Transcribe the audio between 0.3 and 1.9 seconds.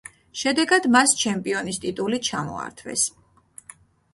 შედეგად მას ჩემპიონის